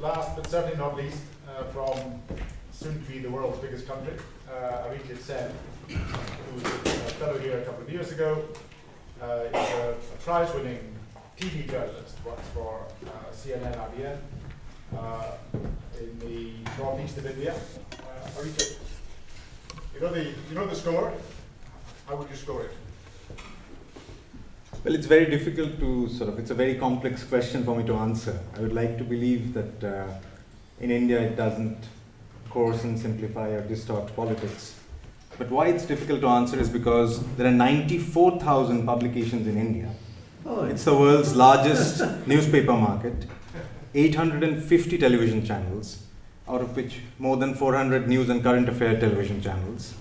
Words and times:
Last 0.00 0.34
but 0.34 0.46
certainly 0.48 0.76
not 0.76 0.96
least, 0.96 1.18
uh, 1.48 1.62
from 1.64 2.20
soon 2.72 2.94
to 3.04 3.12
be 3.12 3.18
the 3.20 3.30
world's 3.30 3.58
biggest 3.58 3.86
country, 3.86 4.14
uh, 4.50 4.88
Arijit 4.88 5.20
Sen, 5.20 5.52
who 5.86 6.54
was 6.54 6.64
a 6.64 7.14
fellow 7.20 7.38
here 7.38 7.58
a 7.58 7.64
couple 7.64 7.82
of 7.82 7.90
years 7.90 8.10
ago, 8.10 8.42
uh, 9.22 9.44
is 9.44 9.54
a, 9.54 9.90
a 9.90 10.16
prize-winning 10.24 10.80
TV 11.38 11.70
journalist, 11.70 12.16
works 12.24 12.48
for 12.52 12.84
uh, 13.06 13.10
CNN 13.32 13.76
IBN 13.76 14.18
uh, 14.96 15.32
in 16.00 16.18
the 16.20 16.52
northeast 16.78 17.18
of 17.18 17.26
India. 17.26 17.54
Uh, 17.54 18.40
Arijit, 18.40 18.76
you 19.94 20.00
know 20.00 20.12
the 20.12 20.24
you 20.24 20.54
know 20.54 20.66
the 20.66 20.74
score. 20.76 21.12
How 22.06 22.16
would 22.16 22.30
you 22.30 22.36
score 22.36 22.62
it? 22.64 22.70
Well, 24.84 24.94
it's 24.94 25.06
very 25.06 25.26
difficult 25.26 25.78
to 25.80 26.08
sort 26.08 26.30
of, 26.30 26.38
it's 26.38 26.50
a 26.50 26.54
very 26.54 26.76
complex 26.76 27.24
question 27.24 27.64
for 27.64 27.76
me 27.76 27.84
to 27.84 27.94
answer. 27.96 28.38
I 28.56 28.60
would 28.60 28.72
like 28.72 28.96
to 28.98 29.04
believe 29.04 29.52
that 29.52 29.84
uh, 29.84 30.06
in 30.80 30.90
India 30.90 31.20
it 31.20 31.36
doesn't 31.36 31.76
coarsen, 32.48 32.96
simplify, 32.96 33.48
or 33.48 33.60
distort 33.62 34.14
politics. 34.14 34.74
But 35.36 35.50
why 35.50 35.66
it's 35.66 35.84
difficult 35.84 36.20
to 36.20 36.28
answer 36.28 36.58
is 36.58 36.68
because 36.70 37.22
there 37.36 37.46
are 37.46 37.50
94,000 37.50 38.86
publications 38.86 39.46
in 39.46 39.58
India. 39.58 39.90
Oh, 40.46 40.64
It's 40.64 40.84
the 40.84 40.94
world's 40.96 41.34
largest 41.34 42.02
newspaper 42.26 42.72
market, 42.72 43.26
850 43.94 44.98
television 44.98 45.44
channels, 45.44 46.04
out 46.48 46.60
of 46.60 46.76
which 46.76 47.00
more 47.18 47.36
than 47.36 47.54
400 47.54 48.08
news 48.08 48.28
and 48.28 48.42
current 48.42 48.68
affair 48.68 48.98
television 48.98 49.42
channels, 49.42 49.94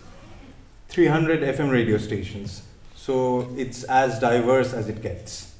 300 0.89 1.41
FM 1.41 1.71
radio 1.71 1.97
stations. 1.97 2.63
So 2.95 3.53
it's 3.57 3.83
as 3.83 4.19
diverse 4.19 4.73
as 4.73 4.89
it 4.89 5.01
gets. 5.01 5.55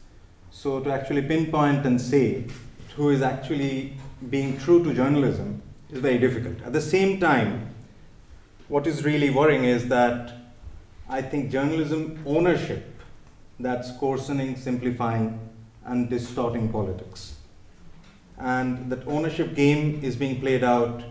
So 0.51 0.79
to 0.79 0.91
actually 0.91 1.21
pinpoint 1.21 1.85
and 1.85 1.99
say 2.01 2.45
who 2.95 3.09
is 3.09 3.21
actually 3.21 3.93
being 4.29 4.57
true 4.57 4.83
to 4.83 4.93
journalism 4.93 5.61
is 5.91 5.99
very 5.99 6.17
difficult. 6.17 6.61
At 6.63 6.73
the 6.73 6.81
same 6.81 7.19
time, 7.19 7.73
what 8.67 8.87
is 8.87 9.05
really 9.05 9.29
worrying 9.29 9.63
is 9.63 9.87
that 9.87 10.33
I 11.09 11.21
think 11.21 11.51
journalism 11.51 12.21
ownership 12.25 13.01
that's 13.59 13.91
coarsening, 13.97 14.55
simplifying, 14.57 15.39
and 15.85 16.09
distorting 16.09 16.69
politics. 16.69 17.36
And 18.37 18.91
that 18.91 19.07
ownership 19.07 19.55
game 19.55 19.99
is 20.03 20.15
being 20.15 20.39
played 20.39 20.63
out 20.63 21.03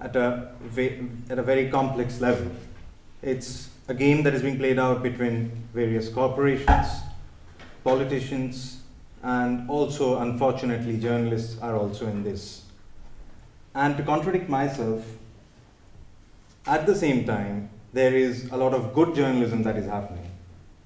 at 0.00 0.16
a, 0.16 0.52
at 1.28 1.38
a 1.38 1.42
very 1.42 1.68
complex 1.70 2.20
level. 2.20 2.50
It's 3.22 3.68
a 3.88 3.94
game 3.94 4.22
that 4.22 4.34
is 4.34 4.42
being 4.42 4.56
played 4.56 4.78
out 4.78 5.02
between 5.02 5.50
various 5.74 6.08
corporations, 6.08 6.88
politicians, 7.84 8.82
and 9.22 9.68
also, 9.68 10.20
unfortunately, 10.20 10.98
journalists 10.98 11.60
are 11.60 11.76
also 11.76 12.06
in 12.06 12.22
this. 12.22 12.62
And 13.74 13.96
to 13.96 14.02
contradict 14.02 14.48
myself, 14.48 15.04
at 16.66 16.86
the 16.86 16.94
same 16.94 17.24
time, 17.24 17.70
there 17.92 18.14
is 18.14 18.50
a 18.50 18.56
lot 18.56 18.72
of 18.72 18.94
good 18.94 19.14
journalism 19.14 19.62
that 19.64 19.76
is 19.76 19.86
happening. 19.86 20.30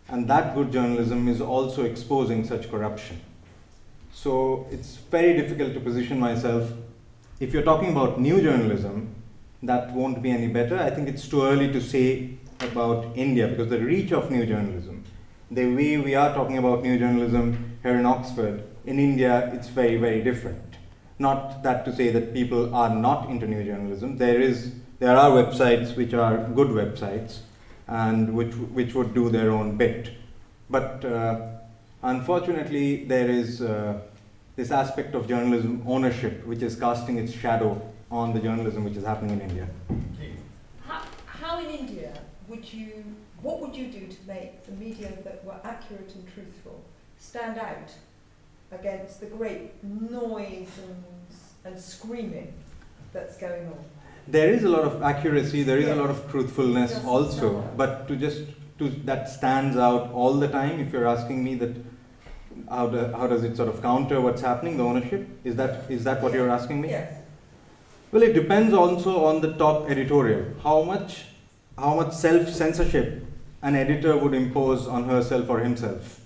And 0.08 0.28
that 0.28 0.54
good 0.54 0.72
journalism 0.72 1.28
is 1.28 1.40
also 1.40 1.84
exposing 1.84 2.46
such 2.46 2.70
corruption. 2.70 3.20
So 4.14 4.66
it's 4.70 4.96
very 5.10 5.36
difficult 5.36 5.74
to 5.74 5.80
position 5.80 6.20
myself. 6.20 6.70
If 7.40 7.52
you're 7.52 7.64
talking 7.64 7.90
about 7.90 8.20
new 8.20 8.40
journalism, 8.40 9.14
that 9.62 9.92
won't 9.92 10.22
be 10.22 10.30
any 10.30 10.46
better. 10.46 10.78
I 10.78 10.90
think 10.90 11.08
it's 11.08 11.28
too 11.28 11.42
early 11.42 11.70
to 11.72 11.80
say 11.80 12.38
about 12.60 13.16
India 13.16 13.48
because 13.48 13.68
the 13.68 13.80
reach 13.80 14.12
of 14.12 14.30
new 14.30 14.46
journalism, 14.46 15.04
the 15.50 15.66
way 15.74 15.98
we 15.98 16.14
are 16.14 16.32
talking 16.32 16.58
about 16.58 16.82
new 16.82 16.96
journalism 16.96 17.76
here 17.82 17.96
in 17.96 18.06
Oxford, 18.06 18.62
in 18.86 19.00
India, 19.00 19.50
it's 19.52 19.68
very, 19.68 19.96
very 19.96 20.22
different. 20.22 20.76
Not 21.18 21.62
that 21.64 21.84
to 21.84 21.94
say 21.94 22.10
that 22.10 22.32
people 22.32 22.74
are 22.74 22.94
not 22.94 23.28
into 23.28 23.48
new 23.48 23.64
journalism. 23.64 24.16
There 24.16 24.40
is, 24.40 24.74
there 25.00 25.16
are 25.16 25.30
websites 25.30 25.96
which 25.96 26.14
are 26.14 26.38
good 26.54 26.68
websites 26.68 27.40
and 27.88 28.32
which 28.34 28.54
which 28.54 28.94
would 28.94 29.12
do 29.12 29.28
their 29.28 29.50
own 29.50 29.76
bit. 29.76 30.12
But 30.70 31.04
uh, 31.04 31.53
unfortunately, 32.04 33.04
there 33.04 33.28
is 33.28 33.62
uh, 33.62 33.98
this 34.56 34.70
aspect 34.70 35.14
of 35.14 35.26
journalism 35.26 35.82
ownership 35.86 36.46
which 36.46 36.62
is 36.62 36.76
casting 36.76 37.18
its 37.18 37.32
shadow 37.32 37.80
on 38.10 38.32
the 38.34 38.40
journalism 38.40 38.84
which 38.84 38.96
is 38.96 39.04
happening 39.04 39.40
in 39.40 39.40
India. 39.40 39.66
How, 40.86 41.02
how 41.26 41.58
in 41.58 41.70
India 41.70 42.12
would 42.48 42.72
you, 42.72 43.04
what 43.42 43.60
would 43.60 43.74
you 43.74 43.86
do 43.86 44.06
to 44.06 44.16
make 44.26 44.64
the 44.66 44.72
media 44.72 45.12
that 45.24 45.44
were 45.44 45.58
accurate 45.64 46.14
and 46.14 46.24
truthful 46.32 46.80
stand 47.18 47.58
out 47.58 47.90
against 48.70 49.20
the 49.20 49.26
great 49.26 49.82
noise 49.82 50.68
and, 50.86 51.04
and 51.64 51.80
screaming 51.80 52.52
that's 53.12 53.36
going 53.38 53.66
on? 53.66 53.84
There 54.26 54.52
is 54.52 54.64
a 54.64 54.68
lot 54.68 54.84
of 54.84 55.02
accuracy, 55.02 55.62
there 55.62 55.78
is 55.78 55.88
a 55.88 55.94
lot 55.94 56.10
of 56.10 56.30
truthfulness 56.30 56.92
Just 56.92 57.04
also, 57.04 57.60
but 57.76 58.08
to 58.08 58.16
just 58.16 58.42
to 58.78 58.88
that 59.04 59.28
stands 59.28 59.76
out 59.76 60.10
all 60.12 60.34
the 60.34 60.48
time. 60.48 60.80
If 60.80 60.92
you're 60.92 61.06
asking 61.06 61.42
me 61.44 61.54
that, 61.56 61.76
how, 62.68 62.86
do, 62.88 63.12
how 63.12 63.26
does 63.26 63.44
it 63.44 63.56
sort 63.56 63.68
of 63.68 63.80
counter 63.82 64.20
what's 64.20 64.42
happening, 64.42 64.76
the 64.76 64.84
ownership? 64.84 65.28
Is 65.44 65.56
that 65.56 65.90
is 65.90 66.04
that 66.04 66.22
what 66.22 66.32
you're 66.32 66.50
asking 66.50 66.80
me? 66.80 66.90
Yes. 66.90 67.20
Well, 68.12 68.22
it 68.22 68.32
depends 68.32 68.72
also 68.72 69.24
on 69.24 69.40
the 69.40 69.52
top 69.54 69.90
editorial. 69.90 70.54
How 70.62 70.82
much, 70.82 71.24
how 71.76 71.96
much 71.96 72.12
self 72.12 72.48
censorship 72.48 73.24
an 73.64 73.74
editor 73.74 74.14
would 74.16 74.34
impose 74.34 74.86
on 74.86 75.04
herself 75.04 75.48
or 75.48 75.60
himself. 75.60 76.20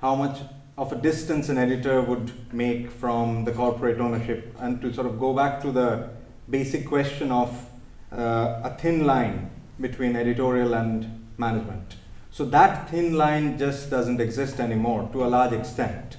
How 0.00 0.16
much 0.16 0.40
of 0.76 0.92
a 0.92 0.96
distance 0.96 1.48
an 1.48 1.58
editor 1.58 2.02
would 2.02 2.52
make 2.52 2.90
from 2.90 3.44
the 3.44 3.52
corporate 3.52 4.00
ownership, 4.00 4.52
and 4.58 4.82
to 4.82 4.92
sort 4.92 5.06
of 5.06 5.18
go 5.18 5.32
back 5.32 5.60
to 5.62 5.70
the 5.70 6.10
basic 6.50 6.86
question 6.86 7.30
of 7.30 7.70
uh, 8.10 8.60
a 8.64 8.76
thin 8.80 9.06
line 9.06 9.48
between 9.80 10.16
editorial 10.16 10.74
and 10.74 11.15
management. 11.38 11.96
So 12.30 12.44
that 12.46 12.90
thin 12.90 13.14
line 13.14 13.58
just 13.58 13.90
doesn't 13.90 14.20
exist 14.20 14.60
anymore 14.60 15.08
to 15.12 15.24
a 15.24 15.28
large 15.28 15.52
extent. 15.52 16.16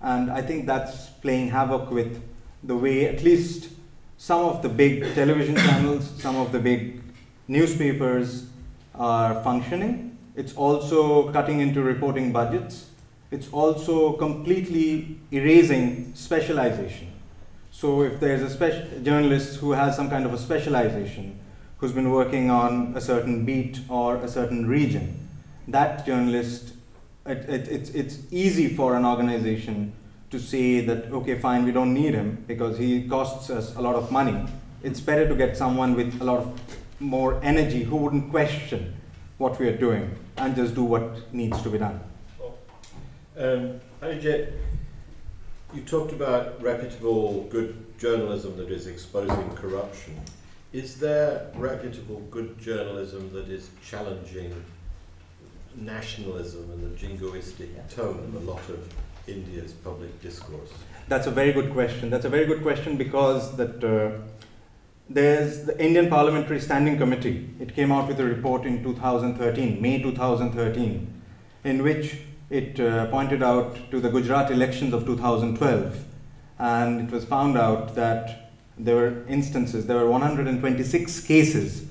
And 0.00 0.30
I 0.30 0.42
think 0.42 0.66
that's 0.66 1.06
playing 1.20 1.50
havoc 1.50 1.90
with 1.90 2.22
the 2.62 2.76
way, 2.76 3.06
at 3.06 3.22
least 3.22 3.70
some 4.16 4.44
of 4.44 4.62
the 4.62 4.68
big 4.68 5.14
television 5.14 5.56
channels, 5.66 6.10
some 6.20 6.36
of 6.36 6.52
the 6.52 6.58
big 6.58 7.02
newspapers 7.46 8.46
are 8.94 9.42
functioning. 9.42 10.16
It's 10.34 10.54
also 10.54 11.32
cutting 11.32 11.60
into 11.60 11.82
reporting 11.82 12.32
budgets. 12.32 12.90
It's 13.30 13.48
also 13.52 14.12
completely 14.14 15.18
erasing 15.30 16.12
specialization. 16.14 17.12
So 17.70 18.02
if 18.02 18.20
there's 18.20 18.42
a 18.42 19.00
journalist 19.00 19.58
who 19.58 19.72
has 19.72 19.96
some 19.96 20.08
kind 20.08 20.24
of 20.24 20.32
a 20.32 20.38
specialization, 20.38 21.38
who's 21.78 21.92
been 21.92 22.10
working 22.10 22.50
on 22.50 22.92
a 22.96 23.00
certain 23.00 23.44
beat 23.44 23.80
or 23.88 24.16
a 24.16 24.28
certain 24.28 24.66
region, 24.66 25.28
that 25.68 26.04
journalist, 26.04 26.74
it, 27.26 27.38
it, 27.48 27.68
it's, 27.68 27.90
it's 27.90 28.18
easy 28.30 28.68
for 28.74 28.96
an 28.96 29.04
organization 29.04 29.92
to 30.30 30.38
say 30.38 30.80
that, 30.84 31.10
okay, 31.10 31.38
fine, 31.38 31.64
we 31.64 31.72
don't 31.72 31.94
need 31.94 32.14
him 32.14 32.44
because 32.46 32.78
he 32.78 33.08
costs 33.08 33.48
us 33.48 33.74
a 33.76 33.80
lot 33.80 33.94
of 33.94 34.10
money. 34.10 34.44
It's 34.82 35.00
better 35.00 35.26
to 35.28 35.34
get 35.34 35.56
someone 35.56 35.94
with 35.94 36.20
a 36.20 36.24
lot 36.24 36.38
of 36.38 36.60
more 37.00 37.40
energy 37.42 37.84
who 37.84 37.96
wouldn't 37.96 38.30
question 38.30 38.94
what 39.38 39.58
we 39.58 39.68
are 39.68 39.76
doing 39.76 40.16
and 40.36 40.54
just 40.54 40.74
do 40.74 40.82
what 40.82 41.32
needs 41.32 41.62
to 41.62 41.70
be 41.70 41.78
done. 41.78 42.00
Um, 43.36 43.80
Arijit, 44.02 44.52
you 45.72 45.82
talked 45.82 46.12
about 46.12 46.60
reputable, 46.60 47.44
good 47.44 47.98
journalism 47.98 48.56
that 48.56 48.70
is 48.70 48.86
exposing 48.88 49.50
corruption. 49.54 50.20
Is 50.72 50.96
there 50.96 51.50
reputable, 51.54 52.20
good 52.30 52.58
journalism 52.58 53.32
that 53.32 53.48
is 53.48 53.70
challenging 53.82 54.52
nationalism 55.74 56.70
and 56.70 56.82
the 56.84 57.06
jingoistic 57.06 57.70
tone 57.94 58.18
of 58.18 58.34
a 58.34 58.50
lot 58.50 58.68
of 58.68 58.92
India's 59.26 59.72
public 59.72 60.20
discourse? 60.20 60.68
That's 61.08 61.26
a 61.26 61.30
very 61.30 61.52
good 61.54 61.72
question. 61.72 62.10
That's 62.10 62.26
a 62.26 62.28
very 62.28 62.44
good 62.44 62.60
question 62.60 62.98
because 62.98 63.56
that 63.56 63.82
uh, 63.82 64.18
there's 65.08 65.64
the 65.64 65.82
Indian 65.82 66.10
Parliamentary 66.10 66.60
Standing 66.60 66.98
Committee. 66.98 67.48
It 67.58 67.74
came 67.74 67.90
out 67.90 68.06
with 68.06 68.20
a 68.20 68.24
report 68.24 68.66
in 68.66 68.82
2013, 68.82 69.80
May 69.80 70.02
2013, 70.02 71.22
in 71.64 71.82
which 71.82 72.18
it 72.50 72.78
uh, 72.78 73.06
pointed 73.06 73.42
out 73.42 73.90
to 73.90 74.00
the 74.00 74.10
Gujarat 74.10 74.50
elections 74.50 74.92
of 74.92 75.06
2012, 75.06 76.04
and 76.58 77.00
it 77.00 77.10
was 77.10 77.24
found 77.24 77.56
out 77.56 77.94
that 77.94 78.47
there 78.78 78.96
were 78.96 79.24
instances, 79.28 79.86
there 79.86 79.96
were 79.96 80.10
126 80.10 81.20
cases 81.20 81.84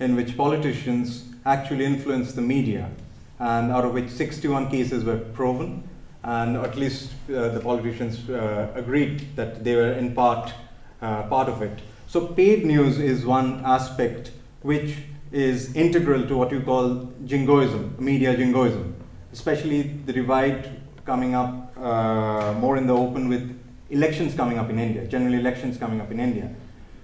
in 0.00 0.16
which 0.16 0.36
politicians 0.36 1.24
actually 1.44 1.84
influenced 1.84 2.36
the 2.36 2.42
media, 2.42 2.90
and 3.38 3.72
out 3.72 3.84
of 3.84 3.92
which 3.92 4.08
61 4.10 4.70
cases 4.70 5.04
were 5.04 5.18
proven, 5.18 5.88
and 6.24 6.56
at 6.56 6.76
least 6.76 7.10
uh, 7.28 7.48
the 7.48 7.60
politicians 7.60 8.28
uh, 8.30 8.70
agreed 8.74 9.26
that 9.36 9.64
they 9.64 9.74
were 9.74 9.92
in 9.92 10.14
part 10.14 10.52
uh, 11.00 11.22
part 11.24 11.48
of 11.48 11.62
it. 11.62 11.80
So 12.06 12.26
paid 12.26 12.64
news 12.64 12.98
is 12.98 13.26
one 13.26 13.62
aspect 13.64 14.30
which 14.60 14.96
is 15.32 15.74
integral 15.74 16.26
to 16.28 16.36
what 16.36 16.52
you 16.52 16.60
call 16.60 17.12
jingoism, 17.24 17.96
media 17.98 18.36
jingoism, 18.36 18.94
especially 19.32 19.82
the 20.06 20.12
divide 20.12 20.80
coming 21.04 21.34
up 21.34 21.76
uh, 21.76 22.52
more 22.54 22.76
in 22.76 22.86
the 22.86 22.94
open 22.94 23.28
with 23.28 23.58
elections 23.92 24.34
coming 24.34 24.58
up 24.58 24.70
in 24.70 24.78
India, 24.78 25.06
general 25.06 25.34
elections 25.34 25.76
coming 25.76 26.00
up 26.00 26.10
in 26.10 26.18
India. 26.18 26.50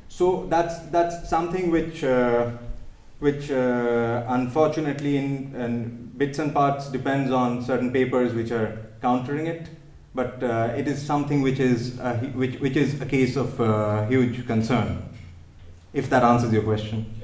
So 0.09 0.47
that's 0.49 0.79
that's 0.91 1.29
something 1.29 1.71
which 1.71 2.03
uh, 2.03 2.51
which 3.21 3.51
uh, 3.51 4.25
unfortunately 4.29 5.17
in, 5.19 5.55
in 5.55 6.13
bits 6.17 6.39
and 6.39 6.53
parts 6.53 6.89
depends 6.89 7.31
on 7.31 7.63
certain 7.63 7.93
papers 7.93 8.33
which 8.33 8.51
are 8.51 8.87
countering 9.03 9.47
it, 9.47 9.69
but 10.15 10.43
uh, 10.43 10.75
it 10.77 10.89
is 10.89 11.05
something 11.05 11.43
which 11.43 11.61
is 11.61 11.99
a, 12.01 12.15
which 12.35 12.59
which 12.61 12.77
is 12.77 13.01
a 13.01 13.07
case 13.07 13.37
of 13.37 13.61
uh, 13.61 14.07
huge 14.07 14.47
concern. 14.47 15.03
If 15.93 16.11
that 16.11 16.23
answers 16.23 16.53
your 16.53 16.63
question. 16.63 17.15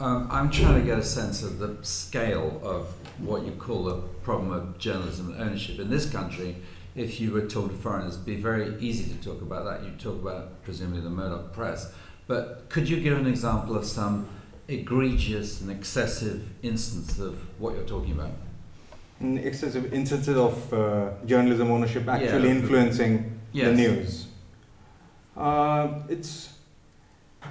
Um, 0.00 0.26
I'm 0.32 0.50
trying 0.50 0.80
to 0.80 0.84
get 0.84 0.98
a 0.98 1.04
sense 1.04 1.44
of 1.44 1.60
the 1.60 1.76
scale 1.82 2.60
of 2.64 2.92
what 3.18 3.44
you 3.44 3.52
call 3.52 3.84
the 3.84 3.98
problem 4.24 4.50
of 4.50 4.78
journalism 4.78 5.32
and 5.32 5.40
ownership 5.40 5.78
in 5.78 5.90
this 5.90 6.10
country. 6.10 6.56
If 6.94 7.20
you 7.20 7.32
were 7.32 7.42
talking 7.46 7.70
to 7.70 7.76
foreigners, 7.76 8.14
it'd 8.14 8.26
be 8.26 8.36
very 8.36 8.76
easy 8.78 9.04
to 9.14 9.24
talk 9.24 9.40
about 9.40 9.64
that. 9.64 9.82
You 9.84 9.92
talk 9.98 10.20
about 10.20 10.62
presumably 10.62 11.00
the 11.00 11.10
Murdoch 11.10 11.52
press, 11.54 11.92
but 12.26 12.66
could 12.68 12.88
you 12.88 13.00
give 13.00 13.16
an 13.18 13.26
example 13.26 13.76
of 13.76 13.84
some 13.86 14.28
egregious 14.68 15.60
and 15.62 15.70
excessive 15.70 16.46
instance 16.62 17.18
of 17.18 17.34
what 17.60 17.74
you're 17.74 17.84
talking 17.84 18.12
about? 18.12 18.30
excessive 19.24 19.92
instances 19.94 20.36
of 20.36 20.74
uh, 20.74 21.10
journalism 21.26 21.70
ownership 21.70 22.08
actually 22.08 22.48
Yeah. 22.48 22.54
influencing 22.56 23.38
the 23.54 23.72
news. 23.72 24.26
Uh, 25.36 25.88
it's 26.08 26.48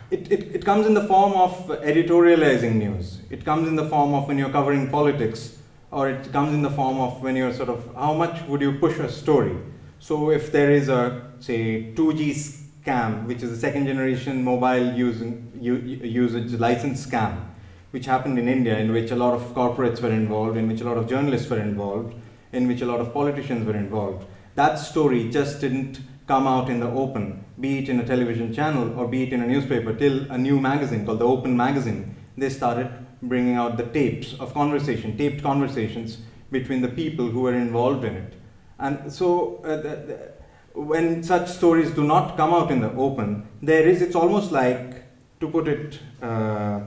it, 0.10 0.30
it, 0.30 0.56
it 0.56 0.66
comes 0.66 0.86
in 0.86 0.94
the 0.94 1.04
form 1.08 1.32
of 1.34 1.68
editorializing 1.82 2.76
news. 2.76 3.20
It 3.30 3.46
comes 3.46 3.70
in 3.70 3.78
the 3.78 3.88
form 3.88 4.14
of 4.14 4.28
when 4.28 4.38
you're 4.38 4.50
covering 4.50 4.90
politics, 4.90 5.58
or 5.92 6.10
it 6.10 6.32
comes 6.32 6.54
in 6.54 6.62
the 6.62 6.70
form 6.70 7.00
of 7.00 7.22
when 7.22 7.36
you're 7.36 7.54
sort 7.54 7.70
of 7.70 7.94
how 7.96 8.14
much 8.14 8.42
would 8.48 8.62
you 8.62 8.80
push 8.80 8.98
a 8.98 9.10
story. 9.10 9.56
So 10.00 10.32
if 10.32 10.52
there 10.52 10.72
is 10.72 10.90
a 10.90 11.32
say 11.40 11.94
2G 11.94 12.62
scam, 12.84 13.26
which 13.26 13.44
is 13.44 13.52
a 13.52 13.58
second 13.58 13.86
generation 13.86 14.44
mobile 14.44 14.94
using 14.94 15.52
usage 15.62 16.54
license 16.54 17.06
scam, 17.06 17.46
which 17.92 18.06
happened 18.06 18.40
in 18.40 18.48
India, 18.48 18.78
in 18.78 18.92
which 18.92 19.12
a 19.12 19.16
lot 19.16 19.34
of 19.34 19.42
corporates 19.54 20.02
were 20.02 20.12
involved, 20.12 20.58
in 20.58 20.68
which 20.68 20.82
a 20.82 20.86
lot 20.86 20.98
of 20.98 21.08
journalists 21.08 21.50
were 21.50 21.60
involved, 21.60 22.16
in 22.54 22.68
which 22.68 22.82
a 22.82 22.86
lot 22.86 23.02
of 23.02 23.14
politicians 23.14 23.66
were 23.66 23.76
involved. 23.76 24.26
That 24.56 24.76
story 24.76 25.30
just 25.30 25.60
didn't 25.60 26.00
come 26.28 26.48
out 26.48 26.70
in 26.70 26.80
the 26.80 26.88
open, 26.88 27.44
be 27.60 27.80
it 27.80 27.90
in 27.90 28.00
a 28.00 28.06
television 28.06 28.54
channel 28.54 28.98
or 28.98 29.08
be 29.08 29.24
it 29.24 29.34
in 29.34 29.42
a 29.42 29.48
newspaper, 29.48 29.94
till 29.94 30.32
a 30.32 30.38
new 30.38 30.60
magazine 30.60 31.06
called 31.06 31.20
the 31.20 31.28
Open 31.28 31.56
Magazine. 31.56 32.16
They 32.38 32.50
started 32.50 32.90
bringing 33.22 33.56
out 33.56 33.78
the 33.78 33.86
tapes 33.86 34.34
of 34.40 34.54
conversation, 34.54 35.18
taped 35.18 35.44
conversations 35.44 36.20
between 36.52 36.82
the 36.82 36.88
people 36.88 37.30
who 37.30 37.42
were 37.42 37.54
involved 37.54 38.04
in 38.04 38.16
it. 38.16 38.34
And 38.80 39.12
so, 39.12 39.62
uh, 39.64 39.78
the, 39.78 39.82
the, 39.82 40.32
when 40.74 41.22
such 41.24 41.50
stories 41.50 41.92
do 41.92 42.04
not 42.04 42.38
come 42.38 42.54
out 42.54 42.72
in 42.72 42.82
the 42.82 42.92
open, 42.94 43.48
there 43.62 43.88
is, 43.88 44.02
it's 44.02 44.16
almost 44.16 44.52
like, 44.52 45.04
to 45.40 45.50
put 45.50 45.68
it 45.68 46.00
uh, 46.22 46.82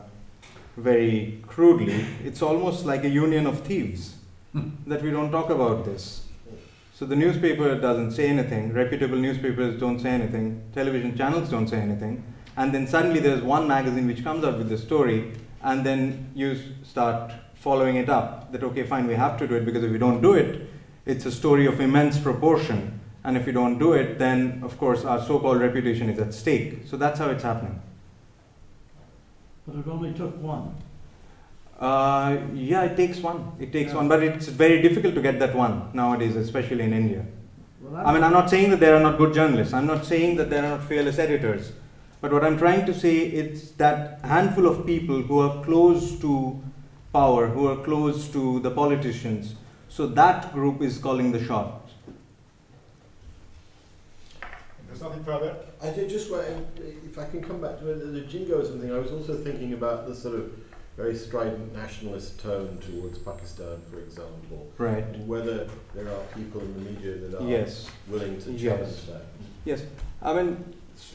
very 0.77 1.43
crudely, 1.47 2.07
it's 2.25 2.43
almost 2.43 2.85
like 2.85 3.05
a 3.05 3.09
union 3.09 3.47
of 3.47 3.61
thieves 3.61 4.17
that 4.87 5.03
we 5.03 5.11
don't 5.11 5.31
talk 5.31 5.51
about 5.51 5.85
this. 5.85 6.27
So 6.95 7.05
the 7.05 7.17
newspaper 7.17 7.75
doesn't 7.75 8.13
say 8.13 8.29
anything, 8.29 8.73
reputable 8.73 9.19
newspapers 9.19 9.81
don't 9.81 9.99
say 9.99 10.11
anything, 10.11 10.63
television 10.73 11.17
channels 11.17 11.51
don't 11.51 11.69
say 11.69 11.79
anything, 11.79 12.23
and 12.57 12.73
then 12.73 12.87
suddenly 12.87 13.21
there's 13.21 13.43
one 13.43 13.67
magazine 13.67 14.07
which 14.07 14.23
comes 14.23 14.45
out 14.45 14.59
with 14.59 14.69
the 14.69 14.79
story, 14.79 15.33
and 15.65 15.85
then 15.85 16.31
you 16.35 16.57
start 16.85 17.33
following 17.55 17.97
it 17.97 18.09
up 18.09 18.53
that 18.53 18.63
okay, 18.63 18.85
fine, 18.85 19.07
we 19.07 19.15
have 19.15 19.39
to 19.39 19.49
do 19.49 19.55
it 19.55 19.65
because 19.65 19.83
if 19.83 19.91
we 19.91 19.99
don't 19.99 20.21
do 20.21 20.35
it, 20.35 20.69
it's 21.07 21.27
a 21.27 21.33
story 21.33 21.67
of 21.67 21.81
immense 21.81 22.19
proportion, 22.19 23.01
and 23.25 23.37
if 23.37 23.47
we 23.47 23.53
don't 23.53 23.79
do 23.79 23.95
it, 23.95 24.19
then 24.19 24.61
of 24.63 24.79
course 24.79 25.05
our 25.05 25.21
so 25.25 25.39
called 25.39 25.61
reputation 25.61 26.11
is 26.11 26.19
at 26.19 26.35
stake. 26.35 26.87
So 26.87 26.97
that's 26.97 27.19
how 27.19 27.31
it's 27.31 27.43
happening. 27.43 27.81
But 29.67 29.77
it 29.77 29.89
only 29.89 30.13
took 30.13 30.41
one. 30.43 30.75
Uh, 31.79 32.37
yeah, 32.53 32.83
it 32.83 32.97
takes 32.97 33.19
one. 33.19 33.53
It 33.59 33.73
takes 33.73 33.93
one, 33.93 34.09
but 34.09 34.23
it's 34.23 34.49
very 34.49 34.83
difficult 34.83 35.15
to 35.15 35.23
get 35.23 35.39
that 35.41 35.55
one 35.55 35.91
nowadays, 35.95 36.37
especially 36.37 36.85
in 36.85 36.93
India. 36.93 37.25
Well, 37.81 38.07
I 38.07 38.13
mean, 38.13 38.23
I'm 38.23 38.33
not 38.33 38.49
saying 38.51 38.71
that 38.71 38.81
there 38.81 38.95
are 38.95 39.01
not 39.01 39.19
good 39.19 39.35
journalists. 39.35 39.75
I'm 39.75 39.87
not 39.87 40.05
saying 40.05 40.37
that 40.37 40.51
there 40.51 40.65
are 40.65 40.77
not 40.77 40.85
fearless 40.85 41.19
editors. 41.19 41.73
But 42.21 42.33
what 42.33 42.45
I'm 42.45 42.57
trying 42.59 42.87
to 42.87 42.95
say 42.95 43.17
is 43.19 43.73
that 43.73 44.21
handful 44.25 44.67
of 44.67 44.87
people 44.87 45.23
who 45.23 45.41
are 45.41 45.63
close 45.65 46.19
to 46.21 46.63
power, 47.13 47.47
who 47.47 47.67
are 47.69 47.77
close 47.85 48.29
to 48.33 48.61
the 48.61 48.71
politicians, 48.71 49.55
so 49.89 50.07
that 50.07 50.53
group 50.53 50.83
is 50.83 50.99
calling 50.99 51.33
the 51.33 51.45
shots. 51.45 51.93
There's 54.89 55.03
nothing 55.03 55.25
further. 55.25 55.57
I 55.83 55.91
did 55.91 56.09
just 56.09 56.31
want, 56.31 56.47
if 56.79 57.19
I 57.19 57.27
can 57.27 57.43
come 57.43 57.61
back 57.61 57.79
to 57.81 57.85
the, 57.85 57.95
the 57.95 58.21
jingoism 58.23 58.81
thing, 58.81 58.93
I 58.93 58.99
was 58.99 59.11
also 59.13 59.37
thinking 59.37 59.73
about 59.73 60.07
the 60.07 60.15
sort 60.15 60.37
of 60.37 60.53
very 60.97 61.15
strident 61.17 61.75
nationalist 61.75 62.39
tone 62.41 62.79
towards 62.79 63.19
Pakistan, 63.19 63.83
for 63.91 63.99
example. 63.99 64.71
Right. 64.79 65.05
Whether 65.27 65.69
there 65.95 66.07
are 66.09 66.23
people 66.37 66.61
in 66.61 66.73
the 66.75 66.91
media 66.91 67.17
that 67.17 67.41
are 67.41 67.49
Yes. 67.49 67.89
willing 68.09 68.41
to 68.43 68.53
Yes. 68.53 68.77
challenge 68.79 69.07
that. 69.07 69.23
Yes. 69.65 69.83
I 70.23 70.33
mean, 70.35 70.75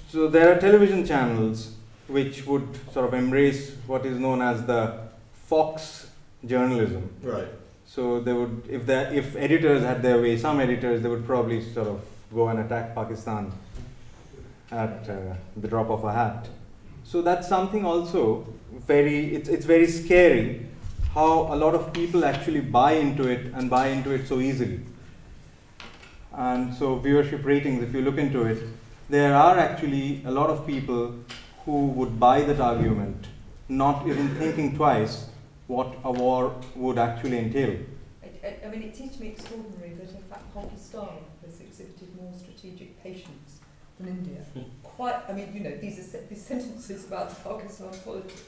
so 0.10 0.28
there 0.28 0.52
are 0.52 0.60
television 0.60 1.06
channels 1.06 1.76
which 2.08 2.46
would 2.46 2.68
sort 2.92 3.06
of 3.08 3.14
embrace 3.14 3.76
what 3.86 4.06
is 4.06 4.18
known 4.18 4.42
as 4.42 4.66
the 4.66 4.98
Fox 5.34 6.08
journalism. 6.46 7.10
Right. 7.22 7.48
So 7.86 8.20
they 8.20 8.34
would, 8.34 8.64
if 8.70 8.86
the 8.86 9.14
if 9.16 9.36
editors 9.36 9.84
had 9.84 10.02
their 10.02 10.22
way, 10.22 10.38
some 10.38 10.60
editors 10.60 11.02
they 11.02 11.10
would 11.10 11.26
probably 11.26 11.62
sort 11.74 11.88
of 11.88 12.02
go 12.34 12.50
and 12.50 12.60
attack 12.60 12.94
Pakistan 12.94 13.52
at 14.72 15.10
uh, 15.10 15.36
the 15.58 15.68
drop 15.68 15.90
of 15.90 16.04
a 16.04 16.14
hat. 16.14 16.48
So 17.04 17.22
that's 17.22 17.48
something 17.48 17.86
also 17.86 18.48
very 18.88 19.36
it's 19.36 19.50
it's 19.50 19.66
very 19.66 19.88
scary 19.88 20.68
how 21.14 21.52
a 21.54 21.56
lot 21.56 21.74
of 21.74 21.92
people 21.92 22.24
actually 22.24 22.62
buy 22.62 22.92
into 22.92 23.28
it 23.28 23.52
and 23.56 23.70
buy 23.70 23.88
into 23.88 24.12
it 24.12 24.28
so 24.28 24.40
easily. 24.40 24.80
And 26.34 26.74
so 26.74 27.00
viewership 27.00 27.44
ratings, 27.44 27.82
if 27.84 27.94
you 27.94 28.02
look 28.02 28.18
into 28.18 28.44
it, 28.44 28.64
there 29.10 29.36
are 29.36 29.58
actually 29.58 30.22
a 30.26 30.32
lot 30.32 30.50
of 30.50 30.66
people 30.68 31.16
who 31.66 31.88
would 31.88 32.20
buy 32.20 32.42
that 32.42 32.60
argument, 32.60 33.28
not 33.68 34.08
even 34.08 34.30
thinking 34.36 34.76
twice 34.76 35.26
what 35.68 35.96
a 36.04 36.12
war 36.12 36.56
would 36.76 36.98
actually 36.98 37.40
entail. 37.40 37.78
I, 38.24 38.48
I, 38.48 38.68
I 38.68 38.70
mean, 38.70 38.84
it 38.84 38.96
seems 38.96 39.16
to 39.18 39.22
me 39.22 39.30
extraordinary 39.30 39.94
that 39.94 40.10
in 40.10 40.24
fact 40.30 40.54
Pakistan 40.54 41.10
has 41.46 41.60
exhibited 41.60 42.16
more 42.16 42.34
strategic 42.38 43.02
patience 43.04 43.60
than 44.00 44.10
India. 44.10 44.42
Quite, 44.84 45.22
I 45.28 45.34
mean, 45.34 45.52
you 45.54 45.62
know, 45.62 45.76
these 45.78 46.00
are 46.14 46.22
these 46.30 46.46
sentences 46.46 47.06
about 47.06 47.44
Pakistan 47.44 47.92
politics, 48.06 48.44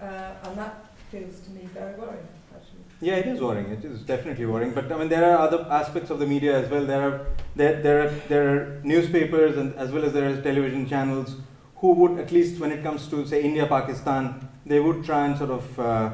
uh, 0.00 0.04
and 0.44 0.58
that 0.58 0.86
feels 1.10 1.40
to 1.40 1.50
me 1.50 1.68
very 1.74 1.94
worrying, 1.94 2.28
actually. 2.54 2.80
Yeah, 3.00 3.16
it 3.16 3.26
is 3.26 3.40
worrying. 3.40 3.70
It 3.70 3.84
is 3.84 4.00
definitely 4.02 4.46
worrying. 4.46 4.72
But 4.72 4.90
I 4.92 4.96
mean, 4.98 5.08
there 5.08 5.24
are 5.30 5.38
other 5.38 5.66
aspects 5.70 6.10
of 6.10 6.18
the 6.18 6.26
media 6.26 6.58
as 6.58 6.70
well. 6.70 6.84
There 6.84 7.02
are 7.02 7.26
there 7.56 7.80
there 7.82 8.02
are 8.06 8.10
there 8.28 8.48
are 8.48 8.80
newspapers 8.84 9.56
and 9.56 9.74
as 9.74 9.90
well 9.90 10.04
as 10.04 10.12
there 10.12 10.30
are 10.30 10.40
television 10.42 10.88
channels 10.88 11.36
who 11.76 11.92
would 11.92 12.18
at 12.18 12.30
least 12.30 12.60
when 12.60 12.70
it 12.70 12.82
comes 12.82 13.08
to 13.08 13.26
say 13.26 13.42
India 13.42 13.66
Pakistan, 13.66 14.48
they 14.66 14.80
would 14.80 15.04
try 15.04 15.24
and 15.26 15.38
sort 15.38 15.50
of 15.50 15.80
uh, 15.80 16.10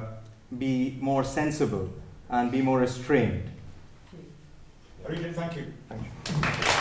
be 0.58 0.96
more 1.00 1.24
sensible 1.24 1.90
and 2.30 2.52
be 2.52 2.62
more 2.62 2.80
restrained. 2.80 3.50
Arijit, 5.04 5.34
thank 5.34 5.56
you. 5.56 5.72
Thank 5.88 6.02
you. 6.02 6.75